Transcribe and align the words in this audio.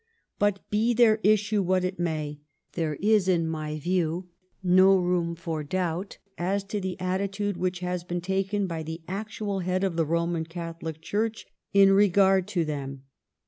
But 0.39 0.67
be 0.71 0.95
their 0.95 1.19
issue 1.21 1.61
what 1.61 1.83
it 1.83 1.99
may, 1.99 2.39
there 2.73 2.95
is, 2.95 3.27
in 3.27 3.47
my 3.47 3.77
view, 3.77 4.29
no 4.63 4.97
room 4.97 5.35
for 5.35 5.63
doubt 5.63 6.17
as 6.39 6.63
to 6.73 6.81
the 6.81 6.99
attitude 6.99 7.55
which 7.55 7.81
has 7.81 8.03
been 8.03 8.19
taken 8.19 8.65
by 8.65 8.81
the 8.81 9.01
actual 9.07 9.59
head 9.59 9.83
of 9.83 9.97
the 9.97 10.05
Roman 10.07 10.45
Catholic 10.45 11.01
Church 11.03 11.45
in 11.71 11.91
regard 11.91 12.47
to 12.47 12.65
them. 12.65 13.03